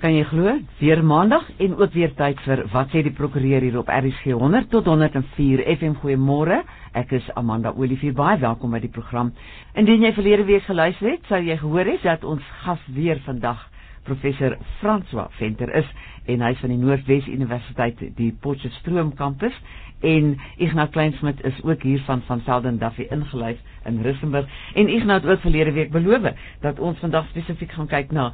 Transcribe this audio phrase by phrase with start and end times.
[0.00, 0.52] Kan jy glo?
[0.80, 4.70] Weer maandag en ook weer tyd vir wat sê die prokureur hier op RSG 100
[4.72, 6.62] tot 104 FM goeiemôre.
[6.96, 9.34] Ek is Amanda Olivier baie welkom by die program.
[9.76, 13.60] Indien jy verlede week geluister het, sou jy gehoor het dat ons gas weer vandag
[14.08, 15.92] professor François Venter is
[16.32, 19.56] en hy is van die Noordwes Universiteit die Potchefstroom kampus
[20.00, 25.22] en Ignas Kleinsmid is ook hier van van Selden Duffy ingelyf in Rissenburg en Ignas
[25.22, 28.32] het ook verlede week beloof dat ons vandag spesifiek gaan kyk na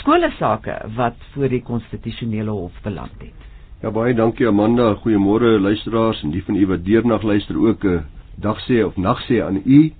[0.00, 3.44] skole sake wat voor die konstitusionele hof beland het.
[3.82, 8.04] Ja baie dankie Amanda, goeiemôre luisteraars en die van u wat deernag luister ook 'n
[8.40, 9.92] dag sê of nag sê aan u.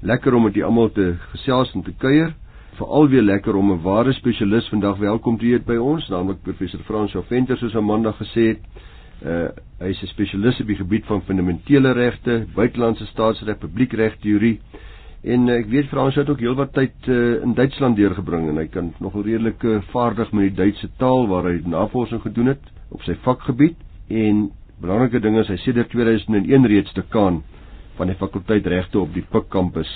[0.00, 2.34] Lekker om met u almal te gesels en te kuier.
[2.74, 6.80] Veral weer lekker om 'n ware spesialis vandag welkom te hê by ons, naamlik professor
[6.80, 8.58] Frans Venter soos Amanda gesê het.
[9.24, 14.58] Uh hy is 'n spesialis op die gebied van fundamentele regte, buitelandse staatsreg, publiekreg teorie.
[15.22, 18.66] En uh, ek weet Frans het ook heelwat tyd uh, in Duitsland deurgebring en hy
[18.66, 23.02] kan nogal redelik uh, vaardig met die Duitse taal waar hy navorsing gedoen het op
[23.02, 23.76] sy vakgebied
[24.08, 24.48] en
[24.80, 27.42] belangrike ding is hy sedert 2001 reeds dekaan
[27.98, 29.90] van die fakulteit regte op die Pik kampus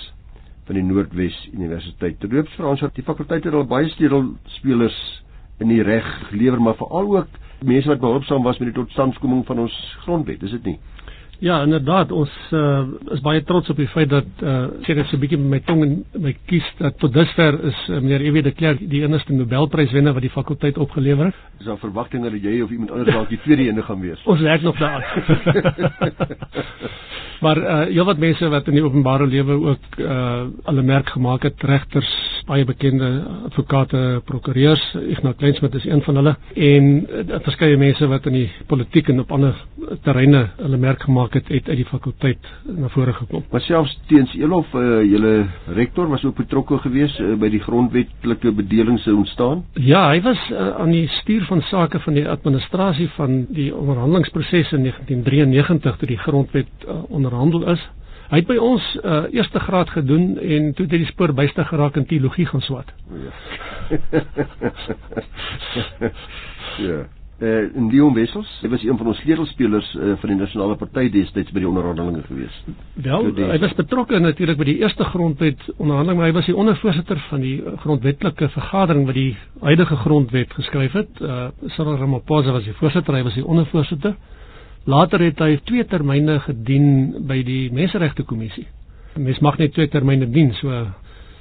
[0.66, 2.18] van die Noordwes Universiteit.
[2.22, 4.98] Terloops Frans het die fakulteit het al baie sleutelspelers
[5.62, 9.58] in die reg gelewer maar veral ook mense wat behulpsaam was met die totstandkoming van
[9.66, 10.78] ons grondwet, is dit nie?
[11.42, 15.16] Ja, inderdaad, ons uh, is baie trots op die feit dat uh, sê ek so
[15.16, 18.44] 'n bietjie met my tong en my kies dat tot dusver is uh, meneer Ewie
[18.46, 21.40] de Klerk die enigste Nobelpryswenner wat die fakulteit opgelewer het.
[21.58, 24.22] Is daar verwagtinge dat jy of iemand anders dalk die tweede ene gaan wees?
[24.32, 25.02] ons werk nog daar.
[27.44, 31.58] maar uh heelwat mense wat in die openbare lewe ook uh alle merk gemaak het,
[31.62, 32.14] regters,
[32.48, 33.08] baie bekende
[33.48, 38.48] advokate, prokureurs, Ignas Kleinsmid is een van hulle en uh, verskeie mense wat in die
[38.70, 39.56] politiek en op ander
[40.06, 43.44] terreine hulle merk gemaak het, het uit die fakulteit na vore gekom.
[43.50, 45.34] Maar selfs teens Elof, uh, julle
[45.76, 49.64] rektor was ook betrokke geweest uh, by die grondwetlike bedelings se ontstaan?
[49.74, 54.72] Ja, hy was uh, aan die stuur van sake van die administrasie van die onderhandelingsproses
[54.72, 57.82] in 1993 toe die grondwet uh, onderhandel is.
[58.32, 61.66] Hy het by ons uh, eerste graad gedoen en toe het hy die spoor byste
[61.68, 62.88] geraak in teologie gaan swat.
[63.12, 63.32] Ja.
[66.88, 67.02] ja.
[67.42, 71.08] Uh, in Leon Wessels, hy was een van ons sleutelspelers uh, van die nasionale party
[71.10, 72.54] destyds by die onderhandelinge gewees.
[73.02, 77.18] Wel, hy was betrokke natuurlik by die eerste grondwet onderhandeling, maar hy was die ondervoorsitter
[77.28, 81.20] van die grondwetlike vergadering wat die huidige grondwet geskryf het.
[81.20, 84.14] Uh, Cyril Ramaphosa was die voorsitter, hy was die ondervoorsitter.
[84.84, 86.86] Later het hy twee termyne gedien
[87.28, 88.66] by die Menseregte Kommissie.
[89.14, 90.74] Mens mag net twee termyne dien, so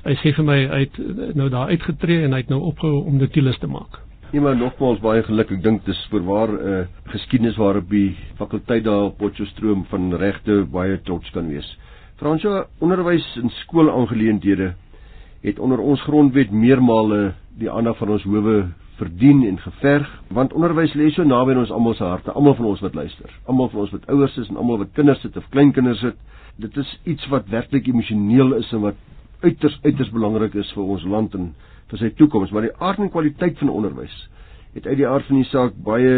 [0.05, 0.99] hy sê vir my hy het
[1.39, 3.97] nou daar uitgetree en hy het nou opgehou om dit te maak.
[4.31, 5.51] Iemand nogmaals baie geluk.
[5.51, 10.13] Ek dink dis voorwaar 'n uh, eh, geskiedenis waarop die fakulteit daar op Potchefstroom van
[10.13, 11.77] regte baie trots kan wees.
[12.17, 14.73] Fransjo, onderwys en skoolaangeleenthede
[15.41, 18.69] het onder ons grondwet meermale die aandag van ons howe
[19.01, 22.67] verdien en geverg, want onderwys lê so naby aan ons almal se harte, almal van
[22.69, 25.47] ons wat luister, almal van ons wat ouers is en almal wat kinders het of
[25.55, 26.19] kleinkinders het.
[26.61, 28.99] Dit is iets wat werklik emosioneel is en wat
[29.41, 31.49] uiters uiters belangrik is vir ons land en
[31.89, 34.13] vir sy toekoms, maar die aard en kwaliteit van onderwys
[34.75, 36.13] het uit die aard van die saak baie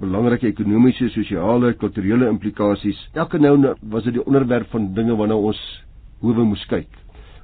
[0.00, 3.00] belangrike ekonomiese, sosiale, kulturele implikasies.
[3.12, 3.52] Elke nou
[3.92, 5.60] was dit die onderwerp van dinge waarna ons
[6.22, 6.88] hoewe moes kyk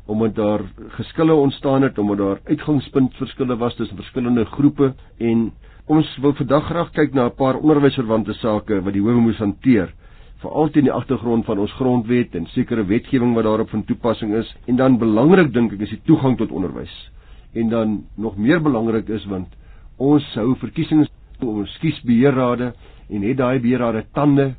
[0.06, 0.61] omdat daar
[0.99, 5.53] geskille ontstaan het omdat daar uitgangspunt verskille was tussen verskillende groepe en
[5.87, 9.93] ons wil vandag graag kyk na 'n paar onderwysverwante sake wat die howe moes hanteer
[10.43, 14.50] veral teen die agtergrond van ons grondwet en sekere wetgewing wat daarop van toepassing is.
[14.67, 16.93] En dan belangrik dink ek is die toegang tot onderwys.
[17.56, 19.49] En dan nog meer belangrik is want
[19.97, 21.09] ons hou verkiesings
[21.41, 22.73] ons kiesbeheerrade
[23.12, 24.50] en het daai beheerrade tande.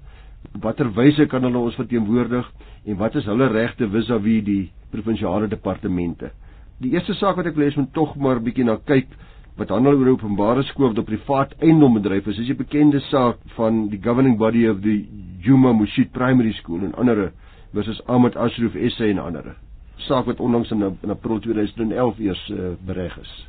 [0.61, 2.47] Watter wyse kan hulle ons verteenwoordig
[2.87, 6.31] en wat is hulle regte vis-à-vis die provinsiale departemente?
[6.79, 9.11] Die eerste saak wat ek lees moet tog maar bietjie na kyk
[9.57, 12.39] wat handel oor openbare skole of privaat eiendombedryf is.
[12.39, 15.05] Is 'n bekende saak van die governing body of the
[15.41, 17.31] Juma Mushit Primary School en ander
[17.73, 19.55] versus Ahmed Ashraf SA en ander
[19.97, 23.47] saak wat onlangs in in April 2011 eers uh, bereg is.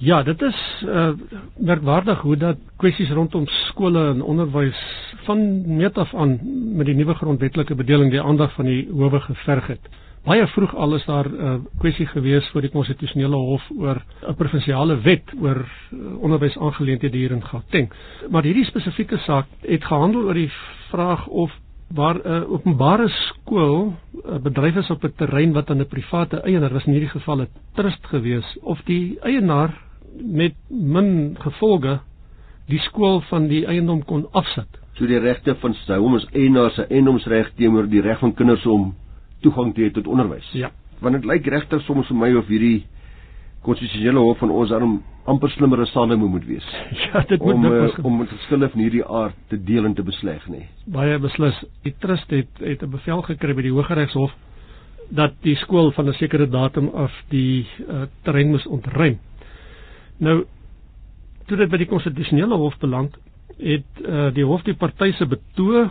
[0.00, 1.10] Ja, dit is uh,
[1.56, 4.78] merkwaardig hoe dat kwessies rondom skole en onderwys
[5.26, 5.40] van
[5.76, 6.38] meet af aan
[6.76, 9.88] met die nuwe grondwetlike bedeling die aandag van die howe geverg het.
[10.24, 14.34] Baie vroeg al is daar 'n uh, kwessie gewees voor die konstitusionele hof oor 'n
[14.34, 17.90] provinsiale wet oor uh, onderwysaangeleenthede hier in Gauteng.
[18.30, 20.52] Maar hierdie spesifieke saak het gehandel oor die
[20.90, 21.50] vraag of
[21.94, 25.86] waar 'n uh, openbare skool 'n uh, bedryf is op 'n terrein wat aan 'n
[25.86, 29.87] private eienaar was in hierdie geval 'n trust gewees of die eienaar
[30.22, 31.98] met min gevolge
[32.68, 34.68] die skool van die eiendom kon afsit.
[34.98, 38.66] So die regte van sy hom as eienaar se eiendomsreg teenoor die reg van kinders
[38.66, 38.94] om
[39.42, 40.48] toegang te hê tot onderwys.
[40.52, 40.70] Ja.
[41.00, 42.82] Want dit lyk regtig soms vir my of hierdie
[43.66, 46.66] konstitusionele hof van ons daarom amper slimmer as Salomo moet wees.
[47.04, 50.02] Ja, dit moet om uh, om met verskille van hierdie aard te deel en te
[50.02, 50.64] besleg, nê.
[50.64, 50.92] Nee.
[50.94, 51.56] Baie beslis.
[51.86, 54.34] Die trust het het 'n bevel gekry by die Hooggeregshof
[55.08, 59.18] dat die skool van 'n sekere datum af die uh, terrein moes ontruim.
[60.18, 60.44] Nou
[61.48, 63.16] toe dit by die konstitusionele hof beland,
[63.58, 65.90] het uh, die hof die party se betoog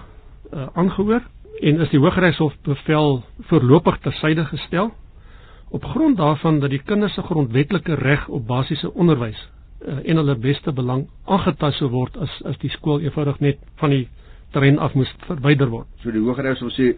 [0.54, 1.24] uh, aangehoor
[1.60, 4.92] en is die Hooggeregshof bevel voorlopig tersyde gestel
[5.70, 9.40] op grond daarvan dat die kinders se grondwetlike reg op basiese onderwys
[9.88, 13.96] uh, en hulle beste belang aangetast sou word as as die skool eenvoudig net van
[13.96, 14.06] die
[14.56, 15.88] terrein af moes verwyder word.
[16.04, 16.94] So die Hooggeregshof sê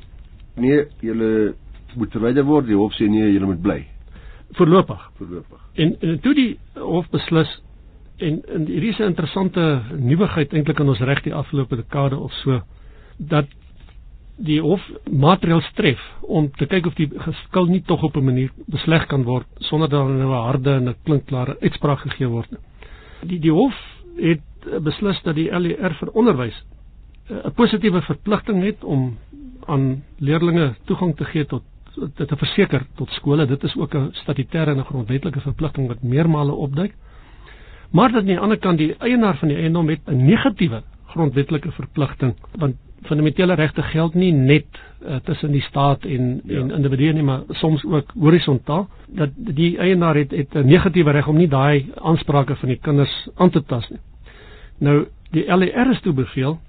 [0.59, 1.55] nee, julle
[1.97, 3.79] moet verwyder word, die hof sê nee, julle moet bly.
[4.51, 5.09] Voorlopig.
[5.17, 5.59] Voorlopig.
[5.73, 7.61] En, en toe die hof beslis
[8.17, 12.31] en, en hierdie is 'n interessante nuwigheid eintlik in ons reg die afgelope dekade of
[12.33, 12.61] so
[13.17, 13.47] dat
[14.37, 14.81] die hof
[15.11, 19.23] materiaal stref om te kyk of die geskil nie tog op 'n manier besleg kan
[19.23, 22.49] word sonder dat 'n nou harde en 'n klinkklare uitspraak gegee word.
[23.21, 23.75] Die die hof
[24.17, 26.63] het beslis dat die LER vir onderwys
[27.29, 29.17] eh, 'n positiewe verpligting het om
[29.65, 31.63] aan leerders toegang te gee tot
[31.99, 33.45] dit te verseker tot skole.
[33.45, 36.93] Dit is ook 'n statutêre en 'n grondwetlike verpligting wat meermale opduik.
[37.91, 41.71] Maar dat aan die ander kant die eienaar van die eiendom het 'n negatiewe grondwetlike
[41.71, 42.75] verpligting want
[43.07, 44.65] fundamentele regte geld nie net
[45.01, 46.59] uh, tussen die staat en ja.
[46.59, 51.27] en individue nie maar soms ook horisontaal dat die eienaar het het 'n negatiewe reg
[51.27, 53.99] om nie daai aansprake van die kinders aan te tas nie.
[54.79, 56.59] Nou die LER is toe beveel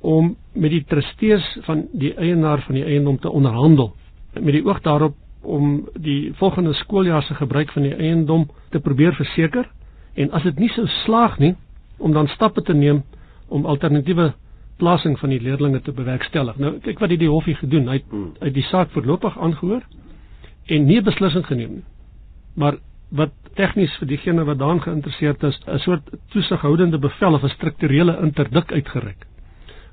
[0.00, 3.94] om met die trustees van die eienaar van die eiendom te onderhandel
[4.40, 9.14] met die oog daarop om die volgende skooljaar se gebruik van die eiendom te probeer
[9.14, 9.68] verseker
[10.14, 11.54] en as dit nie sou slaag nie
[11.98, 13.02] om dan stappe te neem
[13.48, 14.32] om alternatiewe
[14.76, 16.56] plasing van die leerdlinge te bewerkstellig.
[16.58, 17.86] Nou kyk wat het die hofie gedoen.
[17.88, 18.32] Hy het hmm.
[18.40, 19.84] uit die saak voorlopig aangehoor
[20.66, 21.84] en nie beslissing geneem nie.
[22.58, 22.78] Maar
[23.14, 28.18] wat tegnies vir diegene wat daarin geïnteresseerd is, 'n soort toesighoudende bevel of 'n strukturele
[28.22, 29.26] interdik uitgereik.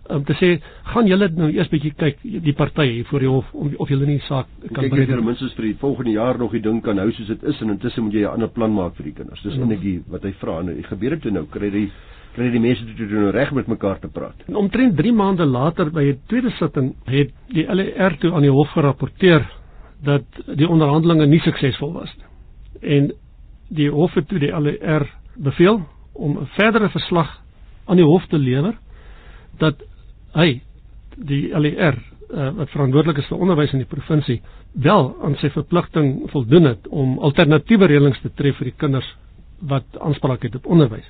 [0.09, 0.59] Om te sê,
[0.93, 4.19] gaan julle nou eers bietjie kyk die partye voor die hof om of julle nie
[4.27, 5.15] saak kan bring nie.
[5.15, 7.69] Ten minste vir die volgende jaar nog die ding kan hou soos dit is en
[7.69, 9.41] intussen moet jy 'n ander plan maak vir die kinders.
[9.41, 9.71] Dis hmm.
[9.71, 10.61] eintlik wat hy vra.
[10.61, 11.91] Nou, gebeur dit toe nou kry jy
[12.35, 14.35] kry die mense toe toe nou reg met mekaar te praat.
[14.47, 18.51] En omtrent 3 maande later by 'n tweede sitting het die LER toe aan die
[18.51, 19.45] hof gerapporteer
[20.03, 22.25] dat die onderhandelinge nie suksesvol was nie.
[22.95, 23.11] En
[23.69, 25.81] die hof het toe die LER beveel
[26.13, 27.41] om 'n verdere verslag
[27.85, 28.77] aan die hof te lewer
[29.57, 29.75] dat
[30.37, 30.61] hy
[31.17, 31.97] die LER
[32.31, 34.39] uh, wat verantwoordelik is vir onderwys in die provinsie
[34.73, 39.07] wel aan sy verpligting voldoen het om alternatiewe reëlings te tref vir die kinders
[39.67, 41.07] wat aanspraak het op onderwys.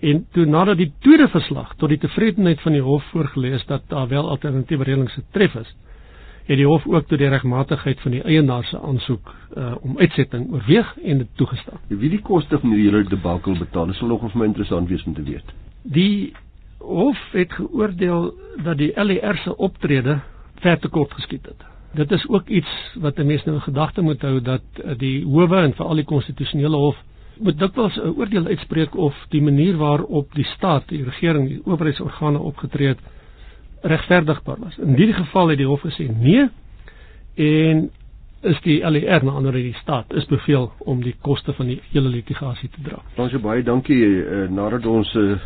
[0.00, 3.84] En toe nadat die tweede verslag tot die tevredenheid van die hof voorgelê is dat
[3.92, 5.70] daar wel alternatiewe reëlings getref is,
[6.46, 10.50] het die hof ook tot die regmatigheid van die eienaar se aansoek uh, om uitsetting
[10.52, 11.80] oorweeg en dit toegestaan.
[11.88, 15.14] Wie die koste van hierdie hele debakel betaal, is nog vir my interessant wees om
[15.14, 15.54] te weet.
[15.82, 16.34] Die
[16.78, 18.34] hof het geoordeel
[18.64, 20.20] dat die LER se optrede
[20.60, 21.64] ver te kort geskied het.
[21.96, 25.24] Dit is ook iets wat 'n mens nou in gedagte moet hou dat uh, die
[25.24, 26.96] howe en veral die konstitusionele hof
[27.38, 32.38] moet dikwels 'n oordeel uitspreek of die manier waarop die staat, die regering, die owerheidsorgane
[32.38, 33.00] opgetree het
[33.80, 34.78] regverdigbaar was.
[34.78, 36.48] In hierdie geval het die hof gesê nee
[37.34, 37.90] en
[38.42, 42.08] is die LER na ander die staat is beveel om die koste van die hele
[42.08, 43.00] litigasie te dra.
[43.16, 45.38] Ons baie dankie uh, nadat ons uh, eh,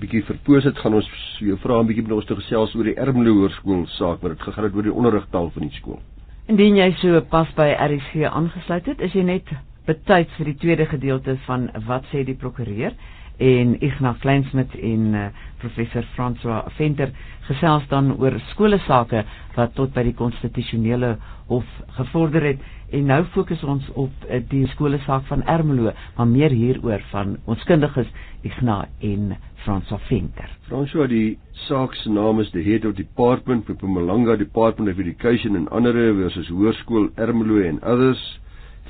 [0.00, 1.08] bietjie verpoos het gaan ons
[1.40, 4.42] jou vra 'n bietjie met ons te gesels oor die Ermelo Hoërskool saak wat dit
[4.42, 6.00] gegaan het oor die onderrigtaal van die skool.
[6.48, 9.44] Indien jy so pas by RC aangesluit het, is jy net
[9.86, 12.92] betyds vir die tweede gedeelte van wat sê die prokureur
[13.40, 15.26] en Ignas Kleinsmid en uh,
[15.62, 17.12] professor François Venter
[17.48, 19.22] gesels dan oor skole sake
[19.56, 21.14] wat tot by die konstitusionele
[21.48, 26.28] hof gevorder het en nou fokus ons op uh, die skole saak van Ermelo maar
[26.28, 28.10] meer hieroor van ons kundiges
[28.44, 29.32] Ignas en
[29.64, 30.48] François Venter.
[30.68, 35.56] François die saak se naam is the head of department for Mpumalanga Department of Education
[35.56, 38.20] en ander versus Hoërskool Ermelo en others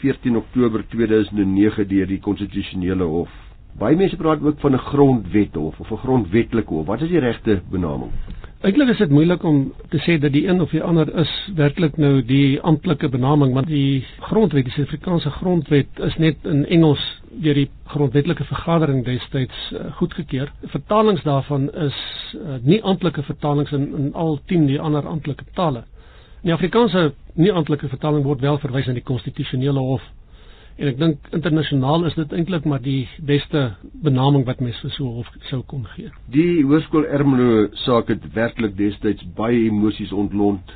[0.02, 3.49] 14 Oktober 2009 deur die konstitusionele hof.
[3.78, 6.86] Baie mense praat ook van 'n grondwet hof of 'n grondwetlike hof.
[6.86, 8.10] Wat is die regte benaming?
[8.60, 11.96] Eintlik is dit moeilik om te sê dat die een of die ander is werklik
[11.96, 17.00] nou die amptelike benaming, want die grondwet, die Suid-Afrikaanse grondwet is net in Engels
[17.30, 20.52] deur die grondwetlike vergadering destyds uh, goedgekeur.
[20.74, 21.96] Vertalings daarvan is
[22.36, 25.86] uh, nie amptelike vertalings in, in al 10 die ander amptelike tale.
[26.42, 30.04] In die Afrikaanse nie amptelike vertaling word wel verwys na die konstitusionele hof.
[30.78, 35.04] En ek dink internasionaal is dit eintlik maar die beste benaming wat mens vir so
[35.04, 36.10] 'n hof sou kon gee.
[36.30, 40.72] Die Hoërskool Ermelo saak het werklik destyds baie emosies ontlont.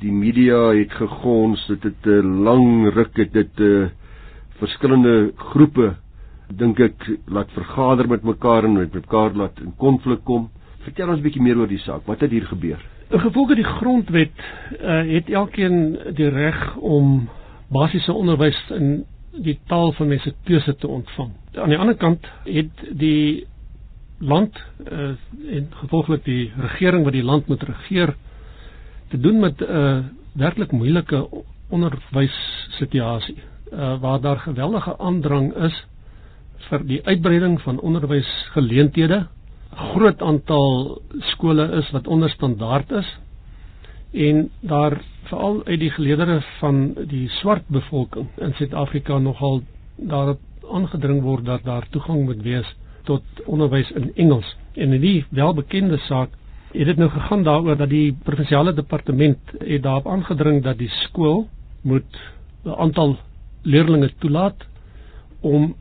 [0.00, 3.88] Die media het gegons, dit het 'n lang ruk het dit uh,
[4.58, 5.94] verskillende groepe
[6.52, 10.50] dink ek laat vergader met mekaar en met mekaar laat in konflik kom.
[10.84, 12.06] Vertel ons 'n bietjie meer oor die saak.
[12.06, 12.80] Wat het hier gebeur?
[13.10, 14.32] In gevolge die grondwet
[14.80, 17.28] uh, het elkeen die reg om
[17.70, 19.04] basiese onderwys in
[19.42, 21.32] die taal van mense keuse te ontvang.
[21.54, 23.46] Aan die ander kant het die
[24.18, 24.56] land
[24.90, 25.14] uh,
[25.56, 28.14] en gevolglik die regering wat die land moet regeer
[29.10, 31.28] te doen met 'n uh, werklik moeilike
[31.68, 33.36] onderwyssituasie
[33.72, 35.84] uh, waar daar geweldige aandrang is
[36.68, 39.26] vir die uitbreiding van onderwysgeleenthede.
[39.72, 43.18] 'n Groot aantal skole is wat onder standaard is
[44.14, 49.62] en daar veral uit die geleedere van die swart bevolking in Suid-Afrika nogal
[49.96, 50.36] daar
[50.70, 54.56] aangedring word dat daar toegang moet wees tot onderwys in Engels.
[54.74, 56.30] En in die welbekende saak
[56.72, 61.48] het dit nou gegaan daaroor dat die provinsiale departement het daarop aangedring dat die skool
[61.82, 62.20] moet
[62.64, 63.16] 'n aantal
[63.62, 64.66] leerders toelaat
[65.40, 65.74] om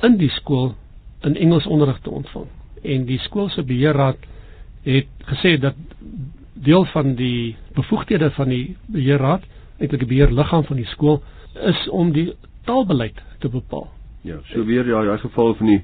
[0.00, 0.74] in die skool
[1.20, 2.46] in Engels onderrig te ontvang.
[2.82, 4.16] En die skool se beheerraad
[4.82, 5.74] het gesê dat
[6.64, 9.44] deel van die bevoegdhede van die beheerraad,
[9.78, 11.22] eintlik die beheerliggaam van die skool,
[11.54, 12.32] is om die
[12.64, 13.88] taalbeleid te bepaal.
[14.22, 15.80] Ja, so weer ja, daai geval van die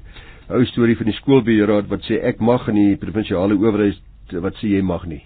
[0.49, 4.71] ou storie van die skoolbeheerraad wat sê ek mag in die provinsiale owerheid wat sê
[4.77, 5.21] jy mag nie.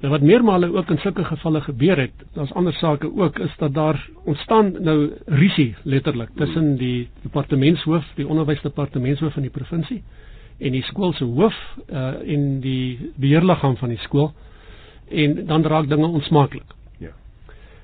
[0.00, 3.74] Nou wat meermale ook in sulke gevalle gebeur het, daar's ander sake ook is dat
[3.76, 10.00] daar ontstaan nou risie letterlik tussen die departementshoof, die onderwysdepartementshoof van die provinsie
[10.58, 11.56] en die skool se hoof
[11.88, 14.32] uh en die beheerliggaam van die skool
[15.10, 16.74] en dan raak dinge onsmaaklik.
[16.98, 17.10] Ja.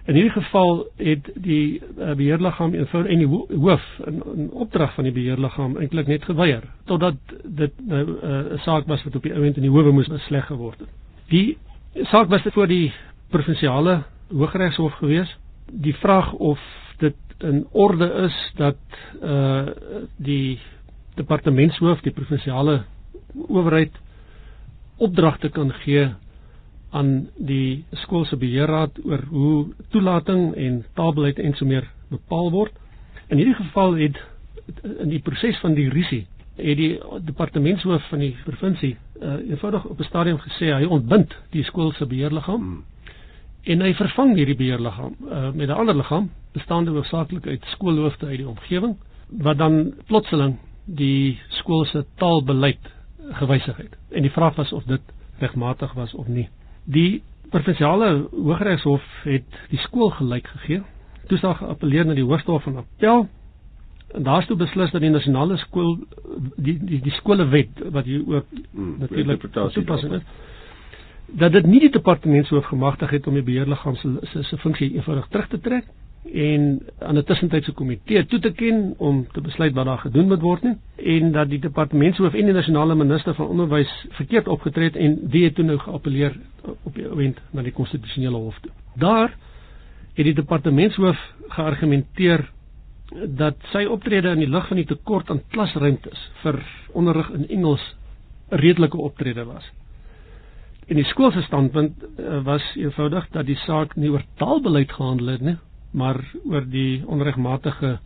[0.04, 5.04] In hierdie geval het die uh, beheerliggaam eenvoudig en die hoof in, in opdrag van
[5.04, 9.22] die beheerliggaam eintlik net geweier totdat dit nou uh, 'n uh, saak was wat op
[9.22, 10.88] die ouend in die howe moes besleg geword het.
[11.28, 11.58] Die
[12.12, 12.92] saak was voor die
[13.30, 15.36] provinsiale hooggeregshof gewees.
[15.72, 16.60] Die vraag of
[16.98, 18.76] dit in orde is dat
[19.22, 19.66] uh
[20.16, 20.58] die
[21.14, 22.84] departementshoof die provinsiale
[23.48, 23.92] owerheid
[24.96, 26.08] opdragte kan gee
[26.96, 32.72] aan die skool se beheerraad oor hoe toelating en taalbeleid en so meer bepaal word.
[33.28, 34.18] In hierdie geval het
[35.02, 36.24] in die proses van die risie
[36.56, 36.92] het die
[37.28, 42.06] departementshoof van die provinsie uh, eenvoudig op 'n stadium gesê hy ontbind die skool se
[42.06, 42.84] beheerliggaam hmm.
[43.62, 48.38] en hy vervang hierdie beheerliggaam uh, met 'n ander liggaam bestaande hoofsaaklik uit skoolhoofde uit
[48.38, 48.96] die omgewing
[49.28, 52.94] wat dan plotseling die skool se taalbeleid
[53.32, 53.96] gewysig het.
[54.10, 55.00] En die vraag was of dit
[55.38, 56.48] regmatig was of nie.
[56.86, 60.82] Die provinsiale hooggeregshof het die skool gelyk gegee.
[61.26, 63.26] Toe sag geappeleer na die hooggeregshof van appel.
[64.14, 65.96] En daar's toe beslis dat die nasionale skool
[66.56, 70.22] die die die skolewet wat hier ook hmm, natuurlik toepassing is
[71.26, 75.26] dat dit nie die departementshoof gemagtig het om die beheerliggaam se se se funksie eenvoudig
[75.28, 75.84] terug te trek
[76.32, 80.40] en aan 'n tussentydse komitee toe te ken om te besluit wat daar gedoen moet
[80.40, 84.96] word nie en dat die departementshoof en die nasionale minister van onderwys verkeerd opgetree het
[84.96, 86.36] en die het toe nou geappeleer
[86.82, 88.70] op die oomblik na die konstitusionele hof toe.
[88.94, 89.34] Daar
[90.14, 91.18] het die departementshoof
[91.48, 92.50] geargumenteer
[93.26, 96.58] dat sy optrede in die lig van die tekort aan klasruimtes vir
[96.92, 97.94] onderrig in Engels
[98.50, 99.64] 'n redelike optrede was.
[100.86, 105.26] En die skool se standpunt uh, was eenvoudig dat die saak nie oor taalbeleid gehandel
[105.26, 105.56] het nie,
[105.96, 107.96] maar oor die onregmatige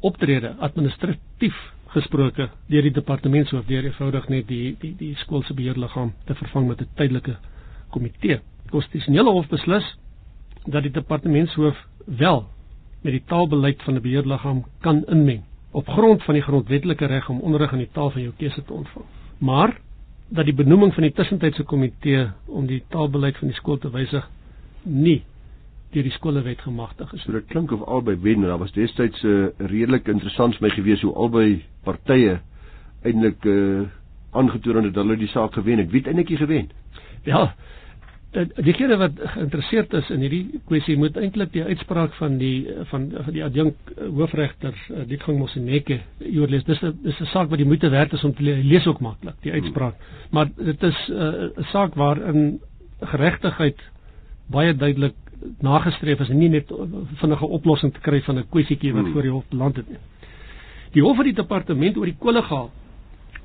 [0.00, 1.56] optrede administratief
[1.92, 6.68] gesproke deur die departementshoof deur eenvoudig net die die die skool se beheerliggaam te vervang
[6.68, 7.36] met 'n tydelike
[7.90, 8.40] komitee.
[8.64, 9.86] Die konstitusionele hof beslis
[10.66, 12.46] dat die departementshoof wel
[13.02, 17.40] met die taalbeleid van 'n beheerliggaam kan inmeng op grond van die grondwetlike reg om
[17.40, 19.04] onderrig in die taal van jou keuse te ontvang.
[19.38, 19.80] Maar
[20.28, 24.30] dat die benoeming van die tussentydse komitee om die taalbeleid van die skool te wysig
[24.82, 25.22] nie
[25.94, 27.22] deur die skolewet gemagtig is.
[27.22, 30.74] So dit klink of albei wen, daar was destyds 'n uh, redelik interessant vir my
[30.74, 32.40] gewees hoe albei partye
[33.02, 33.86] eintlik uh,
[34.32, 35.90] aangetoon het dat hulle die saak gewen het.
[35.90, 36.70] Wie het eintlik gewen?
[37.24, 37.54] Ja,
[38.44, 43.32] diegene wat geïnteresseerd is in hierdie kwessie moet eintlik die uitspraak van die van van
[43.32, 47.66] die adjunk hoofregter uh, Dietgang Moseneke hier lees dis 'n dis 'n saak wat die
[47.66, 50.28] moeite werd is om te lees, lees ook maklik die uitspraak hmm.
[50.30, 52.60] maar dit is uh, 'n uh, saak waarin
[53.00, 53.80] geregtigheid
[54.50, 55.14] baie duidelik
[55.60, 56.72] nagestreef is en nie net
[57.20, 59.12] vinnige oplossing te kry van 'n kwessietjie wat hmm.
[59.12, 59.98] voor die hof beland het nie
[60.92, 62.70] die hof het die departement oor die kolle gehaal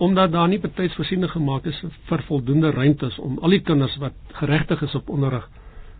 [0.01, 1.77] omdat daar nie betyds voorsiening gemaak is
[2.09, 5.43] vir voldoende ruimtes om al die kinders wat geregtig is op onderrig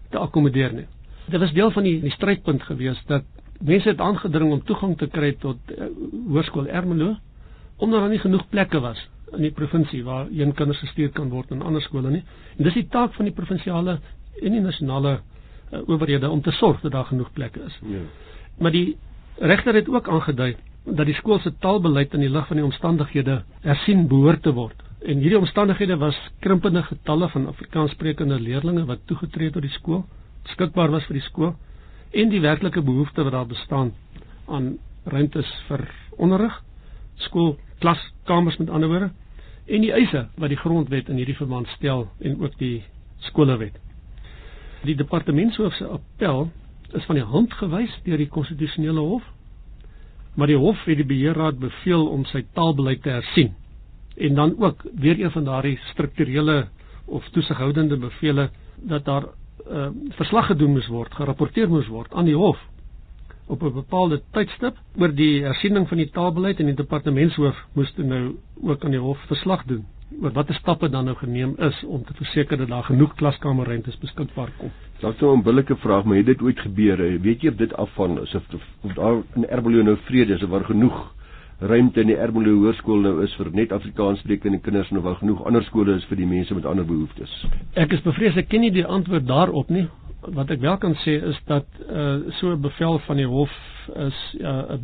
[0.10, 0.88] te akkommodeer nie.
[1.30, 3.28] Dit was deel van die, die strydpunt gewees dat
[3.62, 5.92] mense het aangedring om toegang te kry tot uh,
[6.34, 7.14] hoërskool Ermelo
[7.78, 9.00] omdat daar nie genoeg plekke was
[9.38, 12.24] in die provinsie waar een kinders gestuur kan word in ander skole nie.
[12.58, 14.00] En dis die taak van die provinsiale
[14.42, 15.20] en die nasionale
[15.72, 17.80] uh, owerhede om te sorg dat daar genoeg plekke is.
[17.82, 18.00] Ja.
[18.58, 18.98] Maar die
[19.38, 23.44] regter het ook aangedui dat die skool se taalbeleid in die lig van die omstandighede
[23.62, 24.78] hersien behoort te word.
[25.02, 30.06] En hierdie omstandighede was krimpende getalle van Afrikaanssprekende leerders wat toegetree het tot die skool,
[30.44, 31.56] beskikbaar was vir die skool
[32.12, 33.94] en die werklike behoefte wat daar bestaan
[34.48, 35.86] aan ruimtes vir
[36.18, 36.54] onderrig,
[37.16, 39.12] skool klaskamers met ander woorde
[39.66, 42.84] en die eise wat die grondwet in hierdie verband stel en ook die
[43.30, 43.78] skolewet.
[44.84, 46.50] Die departementshoof se appel
[46.98, 49.28] is van die hand gewys deur die konstitusionele hof
[50.36, 53.54] maar die hof het die beheerraad beveel om sy taalbeleid te hersien
[54.18, 56.68] en dan ook weer een van daardie strukturele
[57.06, 59.24] of toesighoudende bevele dat daar
[59.72, 62.60] uh, verslag gedoen moes word, gerapporteer moes word aan die hof
[63.48, 68.36] op 'n bepaalde tydstip oor die hersiening van die taalbeleid en die departementshoof moes nou
[68.64, 69.86] ook aan die hof verslag doen
[70.20, 74.52] oor watter stappe dan nou geneem is om te verseker dat daar genoeg klaskamerruimtes beskikbaar
[74.58, 74.72] kom.
[75.00, 76.98] Dalk nou 'n billike vraag, maar het dit ooit gebeur?
[77.22, 78.44] Weet jy of dit afvang asof
[78.82, 81.14] of daar in Ermelo nou vrede is of waar genoeg
[81.60, 85.46] ruimte in die Ermelo hoërskool nou is vir net Afrikaanssprekende kinders en of daar genoeg
[85.46, 87.46] ander skole is vir die mense met ander behoeftes?
[87.74, 89.88] Ek is bevrees ek ken nie die antwoord daarop nie.
[90.22, 93.52] Wat ek wel kan sê is dat uh so 'n bevel van die hof
[93.96, 94.78] is 'n uh,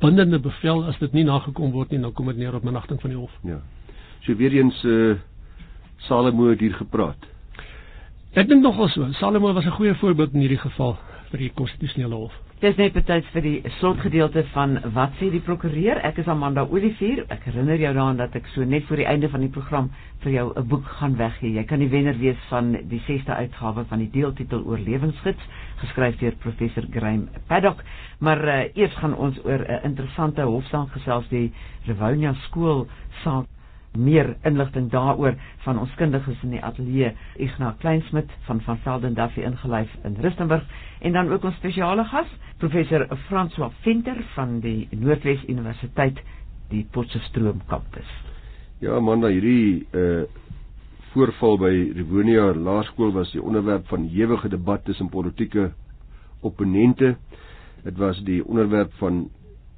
[0.00, 3.10] bindende bevel as dit nie nagekom word nie, dan kom dit neer op minagting van
[3.10, 3.32] die hof.
[3.42, 3.60] Ja.
[4.24, 5.16] So weer eens uh
[6.04, 7.16] Salomo het hier gepraat.
[8.34, 9.06] Ek dink nogal so.
[9.20, 10.96] Salomo was 'n goeie voorbeeld in hierdie geval
[11.30, 12.32] vir die konstitusionele hof.
[12.62, 15.98] Dis net betyds vir die slotgedeelte van wat sê die prokureur.
[16.06, 17.24] Ek is Amanda Olivier.
[17.28, 19.90] Ek herinner jou daaraan dat ek so net voor die einde van die program
[20.22, 21.52] vir jou 'n boek gaan weggee.
[21.52, 25.42] Jy kan die wenner wees van die 6de uitgawe van die deeltitel Oorlewingsgids,
[25.76, 27.82] geskryf deur professor Graham Paddock.
[28.20, 31.52] Maar uh, eers gaan ons oor 'n uh, interessante hofsaak gesels die
[31.86, 32.86] Rivonia skool
[33.24, 33.46] saak
[33.96, 35.34] meer inligting daaroor
[35.64, 40.64] van ons kundiges in die ateljee Ignas Kleinsmid van van Velden Duffy ingelyf in Rustenburg
[41.00, 46.18] en dan ook ons spesiale gas professor François Venter van die Noordwes Universiteit
[46.70, 48.08] die Potchefstroom kampus.
[48.80, 50.24] Ja man, hierdie uh
[51.14, 55.68] voorval by Rivonia Laerskool was die onderwerp van ewige debat tussen politieke
[56.42, 57.12] opponente.
[57.84, 59.28] Dit was die onderwerp van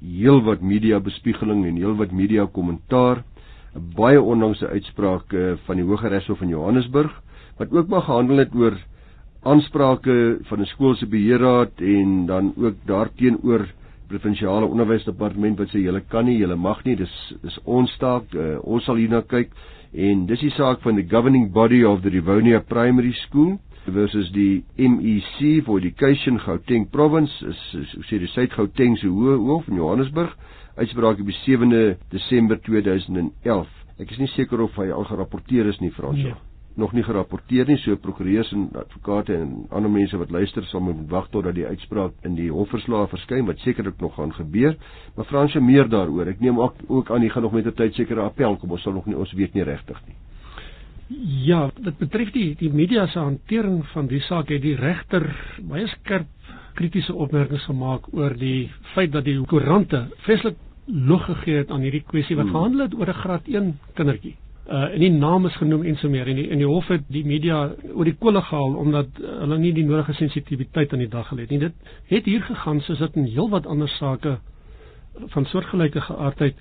[0.01, 3.21] heelwat media bespiegeling en heelwat media kommentaar.
[3.77, 7.13] 'n baie onlangse uitspraak uh, van die Hooggeregshof in Johannesburg
[7.57, 8.77] wat ook maar gehandel het oor
[9.43, 13.67] aansprake van 'n skool se beheerraad en dan ook daarteenoor
[14.07, 18.57] provinsiale onderwysdepartement wat sê julle kan nie, julle mag nie, dis dis ons taak, uh,
[18.63, 19.49] ons sal hierna kyk
[19.93, 24.63] en dis die saak van the governing body of the Rivonia Primary School versus die
[24.77, 30.35] MEC for Education Gauteng Province is, is, is sê die Suid-Gauteng se Hof in Johannesburg
[30.77, 33.67] uitspraak op die 7de Desember 2011.
[33.97, 36.21] Ek is nie seker of hy al gerapporteer is nie Frans.
[36.21, 36.35] Nee.
[36.77, 40.99] Nog nie gerapporteer nie, so prokureurs en advokate en ander mense wat luister sal moet
[41.09, 44.77] wag tot dat die uitspraak in die hofverslae verskyn wat sekerlik nog gaan gebeur.
[45.15, 46.29] Maar Frans, meer daaroor.
[46.29, 48.71] Ek neem ook, ook aan jy gaan nog met 'n tyd sekere appel kom.
[48.71, 50.15] Ons sal nog nie ons weet nie regtig nie.
[51.47, 55.23] Ja, dit betref die die media se hantering van die saak het die regter
[55.63, 56.27] baie skerp
[56.77, 62.03] kritiese opmerkings gemaak oor die feit dat die koerante vreeslik lug gegee het aan hierdie
[62.07, 62.55] kwessie wat hmm.
[62.55, 64.35] gehandel het oor 'n graad 1 kindertjie.
[64.67, 67.03] Uh en die naam is genoem en so meer en die in die hof het
[67.07, 71.27] die media oor die kolle gehaal omdat hulle nie die nodige sensitiwiteit aan die dag
[71.27, 71.59] gelê het nie.
[71.59, 71.73] Dit
[72.05, 74.39] het hier gegaan soos dit in heelwat ander sake
[75.27, 76.55] van soortgelyke geaardheid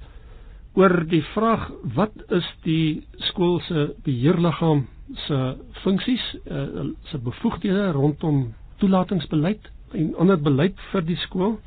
[0.74, 4.86] oor die vraag wat is die skool se beheerliggaam
[5.26, 11.58] se funksies, uh, se bevoegdhede rondom toelatingsbeleid en ander beleid vir die skool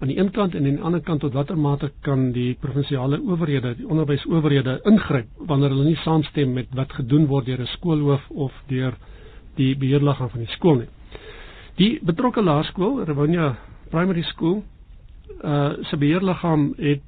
[0.00, 3.18] aan die een kant en aan die ander kant tot watter mate kan die provinsiale
[3.20, 8.30] owerhede, die onderwysowerhede ingryp wanneer hulle nie saamstem met wat gedoen word deur 'n skoolhoof
[8.30, 8.96] of deur
[9.56, 10.88] die beheerliggaam van die skool nie.
[11.76, 13.56] Die betrokke laerskool, Rivonia
[13.90, 14.62] Primary School,
[15.44, 17.02] uh se beheerliggaam het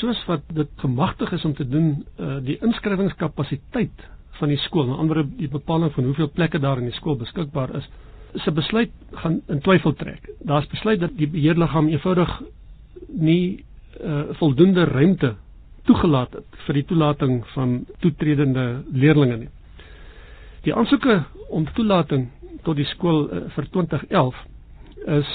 [0.00, 4.08] soos wat dit gemagtig is om te doen, uh die inskrywingskapasiteit
[4.38, 7.76] van die skool, die ander die bepaling van hoeveel plekke daar in die skool beskikbaar
[7.76, 7.88] is,
[8.42, 10.28] se besluit gaan in twyfel trek.
[10.42, 12.30] Daar's besluit dat die beheerliggaam eenvoudig
[13.08, 13.64] nie
[14.00, 15.34] uh, voldoende ruimte
[15.84, 19.50] toegelaat het vir die toelating van toetredende leerders nie.
[20.64, 22.28] Die aansoeke om toelating
[22.64, 24.42] tot die skool uh, vir 2011
[25.20, 25.30] is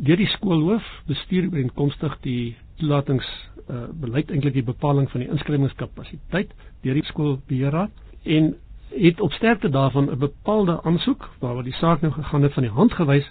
[0.00, 3.26] deur die skoolhoof bestuur ooreenkomstig die toelatings
[3.68, 7.92] uh, beleid eintlik die bepaling van die inskrywingskapasiteit deur die skoolbeheerraad
[8.36, 8.54] en
[8.94, 12.72] het op sterkte daarvan 'n bepaalde aansoek waaroor die saak nou gegaan het van die
[12.72, 13.30] hand gewys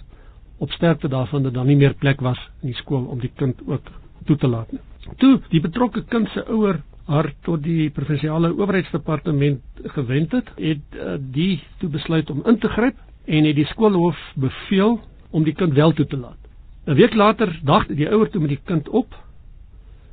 [0.58, 3.60] op sterkte daarvan dat daar nie meer plek was in die skool om die kind
[3.66, 3.86] ook
[4.24, 4.80] toe te laat nie.
[5.16, 11.14] Toe die betrokke kind se ouer haar tot die provinsiale owerheidsdepartement gewend het, het uh,
[11.18, 15.72] die toe besluit om in te gryp en het die skoolhoof beveel om die kind
[15.72, 16.38] wel toe te laat.
[16.86, 19.14] 'n week later dag die ouer toe met die kind op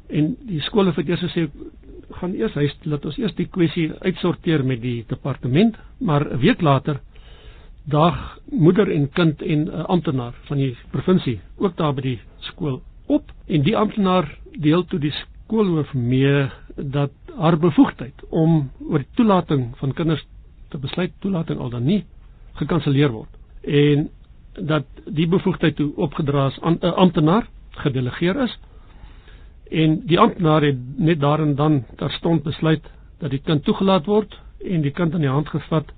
[0.08, 1.48] en die skole het eers gesê
[2.12, 6.62] gaan eers huis laat ons eers die kwessie uitsorteer met die departement, maar 'n week
[6.62, 7.00] later
[7.88, 12.20] dag moeder en kind en 'n uh, amptenaar van die provinsie ook daar by die
[12.40, 18.98] skool op en die amptenaar deel toe die skoolhoof mee dat haar bevoegdheid om oor
[18.98, 20.26] die toelating van kinders
[20.70, 22.04] te besluit toelating al dan nie
[22.60, 23.30] gekanselleer word
[23.64, 24.10] en
[24.54, 28.60] dat die bevoegdheid toe opgedra is aan 'n uh, amptenaar gedelegeer is
[29.70, 32.84] en die amptenaar het net daar en dan terstond besluit
[33.20, 35.92] dat die kind toegelaat word en die kind in die hand gevat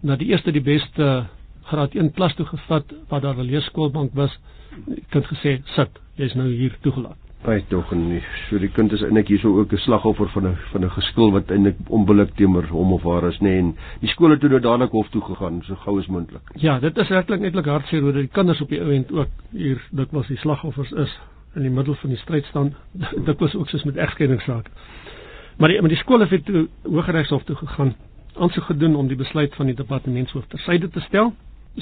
[0.00, 1.26] na die eerste die beste
[1.66, 4.38] graad 1 klas toe gevat waar daar 'n leerskoolbank was.
[4.86, 7.16] Die kind gesê sit jy's nou hier toegelaat.
[7.44, 10.84] Ai tog en so die kind is eintlik hierso ook 'n slagoffer van 'n van
[10.84, 14.30] 'n geskil wat eintlik onbillik teenoor hom of haar is nê nee, en die skool
[14.30, 16.42] het toe nou dadelik hof toe gegaan so gou as moontlik.
[16.54, 19.80] Ja, dit is werklik netlik hartseer hoe die kinders op die ou end ook hier
[19.90, 21.18] dikwels die slagoffers is
[21.56, 22.74] in die middel van die stryd staan.
[23.28, 24.70] Dit was ook soos met egskeidingssaak.
[25.56, 27.94] Maar die met die skole het toe Hooggeregshof toe gegaan,
[28.36, 31.32] aansoek gedoen om die besluit van die departementshoof tersyde te stel,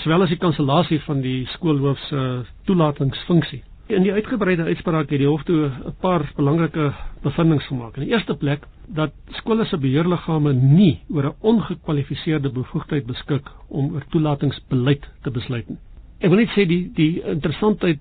[0.02, 2.20] sowel as die kansellasie van die skoolhoof se
[2.68, 3.62] toelatingsfunksie.
[3.92, 7.96] In die uitgebreide uitspraak het die hof toe 'n paar belangrike bevindinge gemaak.
[7.96, 13.92] In die eerste plek dat skole se beheerliggame nie oor 'n ongekwalifiseerde bevoegdheid beskik om
[13.94, 15.78] oor toelatingsbeleid te besluit nie.
[16.20, 17.98] Ek wil net sê die die interessantheid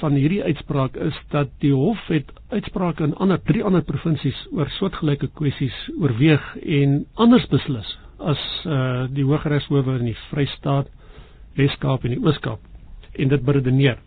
[0.00, 4.70] van hierdie uitspraak is dat die hof het uitsprake in ander drie ander provinsies oor
[4.78, 10.88] soortgelyke kwessies oorweeg en anders beslis as uh die Hooggeregshowe in die Vrystaat,
[11.56, 12.60] Weskaap en die Ooskaap
[13.16, 13.98] en dit beredeneer.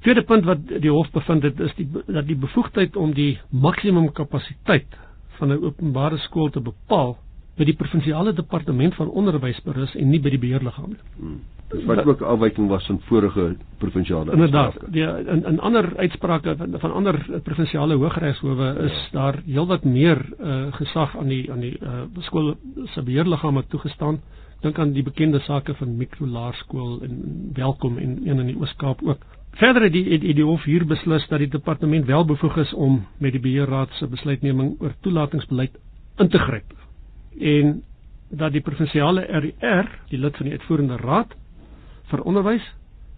[0.00, 4.08] Tweede punt wat die hof bevind het is die dat die bevoegdheid om die maksimum
[4.16, 4.96] kapasiteit
[5.38, 7.16] van 'n openbare skool te bepaal
[7.56, 11.02] by die provinsiale departement van onderwys berus en nie by die beheerliggaam nie.
[11.18, 11.40] Hmm.
[11.70, 16.74] Dis wat ook afwyking was van vorige provinsiale Inderdaad, die in in ander uitsprake van,
[16.78, 22.02] van ander provinsiale hooggeregshowe is daar heelwat meer uh, gesag aan die aan die uh,
[22.26, 22.54] skool
[22.84, 24.20] se beheerliggame toegestaan.
[24.60, 27.20] Dink aan die bekende sake van mikrolaerskool en
[27.54, 29.22] welkom en een in die Oos-Kaap ook.
[29.50, 32.74] Verder het die het, het die hof hier beslis dat die departement wel bevoeg is
[32.74, 35.78] om met die beheerraad se besluitneming oor toelatingsbeleid
[36.16, 36.74] in te gryp.
[37.38, 37.82] En
[38.28, 41.38] dat die provinsiale RR, die lid van die uitvoerende raad,
[42.10, 42.64] vir onderwys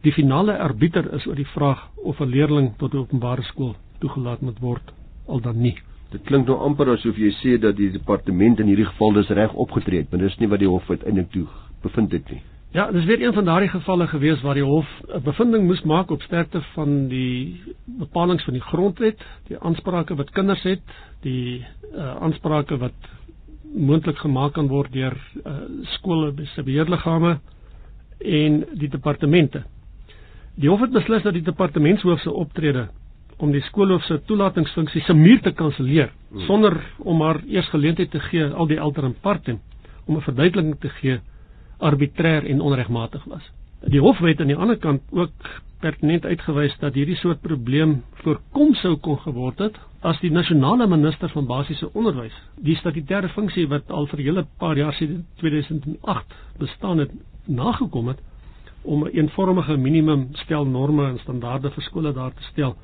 [0.03, 4.41] die finale arbiter is oor die vraag of 'n leerling tot 'n openbare skool toegelaat
[4.41, 4.93] moet word
[5.27, 5.77] al dan nie.
[6.11, 9.55] Dit klink nou amper asof jy sê dat die departement in hierdie geval dis reg
[9.55, 11.47] opgetree het, maar dis nie wat die hof uiteindelik toe
[11.83, 12.43] bevind het nie.
[12.73, 16.11] Ja, dis weer een van daardie gevalle gewees waar die hof 'n bevinding moes maak
[16.11, 20.81] op sterkte van die bepalinge van die grondwet, die aansprake wat kinders het,
[21.21, 22.97] die uh, aansprake wat
[23.75, 25.53] moontlik gemaak kan word deur uh,
[25.83, 27.41] skole se beheerliggame
[28.25, 29.63] en die departemente.
[30.55, 32.89] Die hof het beslis dat die departementshoof se optrede
[33.43, 36.45] om die skoolhoof se toelatingsfunksie se muur te kanselleer hmm.
[36.47, 39.59] sonder om haar eers geleentheid te gee al die elter en parte
[40.07, 41.19] om 'n verduideliking te gee
[41.79, 43.51] arbitrêr en onregmatig was.
[43.91, 45.31] Die hof het aan die ander kant ook
[45.83, 51.31] pertinent uitgewys dat hierdie soort probleem voorkom sou kon geword het as die nasionale minister
[51.35, 52.37] van basiese onderwys
[52.69, 57.11] die statutêre funksie wat al vir 'n hele paar jaar sedert 2008 bestaan het
[57.47, 58.21] nagekom het
[58.83, 62.77] om 'n eenvormige minimum stel norme en standaarde vir skole daar te stel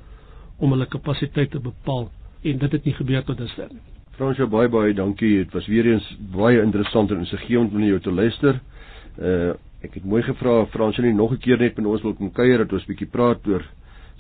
[0.59, 2.11] om hulle kapasiteit te bepaal
[2.43, 3.83] en dit het nie gebeur tot dusver nie.
[4.11, 5.37] Fransjo baie baie dankie.
[5.45, 8.61] Dit was weer eens baie interessant en insiggewend om jou te luister.
[9.19, 12.33] Uh ek het mooi gevra Fransjo nie nog 'n keer net met ons wil kom
[12.33, 13.65] kuier dat ons bietjie praat oor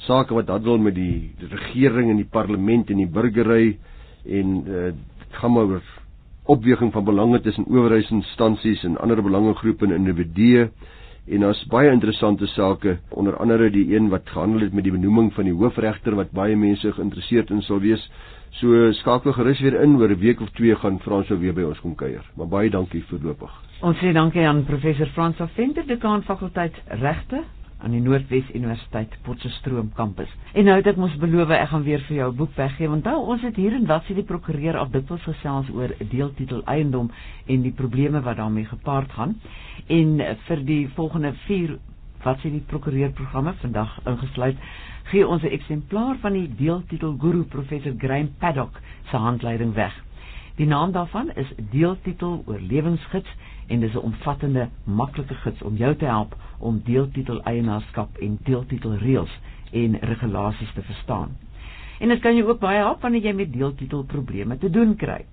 [0.07, 3.79] sake wat handel met die, die regering en die parlement en die burgery
[4.25, 4.93] en uh
[5.31, 5.83] gaan maar oor
[6.49, 10.71] opweging van belange tussen owerheidsinstansies en ander belangegroepe en individue
[11.29, 15.33] en daar's baie interessante sake onder andere die een wat gehandel het met die benoeming
[15.37, 18.11] van die hoofregter wat baie mense geïnteresseerd in sal wees.
[18.61, 21.81] So skakel gerus weer in oor 'n week of twee gaan Frans weer by ons
[21.81, 22.25] kom kuier.
[22.37, 23.68] Maar baie dankie voorlopig.
[23.79, 27.45] Ons sê dankie aan professor Frans Venter, dekaan fakulteit regte
[27.79, 30.33] aan die Noordwes Universiteit Potchefstroom kampus.
[30.59, 33.05] En nou het ek mos beloof ek gaan weer vir jou 'n boek weggee want
[33.07, 37.11] nou ons het hier en wat sê die prokureur al dikwels gesels oor deeltitel eiendom
[37.47, 39.37] en die probleme wat daarmee gepaard gaan.
[39.87, 41.79] En vir die volgende 4
[42.25, 44.57] wat sê die prokureur programme vandag ingesluit
[45.13, 49.95] gee ons 'n eksemplaar van die deeltitel guru professor Graham Paddock se handleiding weg.
[50.59, 53.31] Die naam daarvan is Deeltitel Oorlewingsgids
[53.71, 58.97] en dis 'n omvattende, maklike gids om jou te help om deeltitel eienaarskap en deeltitel
[58.97, 59.31] reëls
[59.73, 61.37] en regulasies te verstaan.
[62.01, 65.25] En dit kan jou ook baie help wanneer jy met deeltitel probleme te doen kry.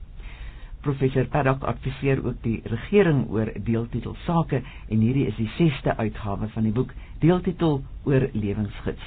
[0.81, 6.47] Professor Paddock adviseer ook die regering oor deeltitel sake en hierdie is die 6ste uitgawe
[6.47, 9.01] van die boek Deeltitel oor lewensgids.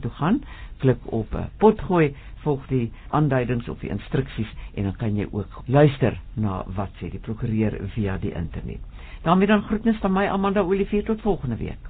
[0.00, 0.40] toe gaan,
[0.82, 5.62] klik op uh, potgooi, volg die aanduidings of die instruksies en dan kan jy ook
[5.66, 8.80] luister na wat sê die prokureur via die internet.
[9.22, 11.89] daarmee dan groetnis van my Amanda Olivier tot volgende week.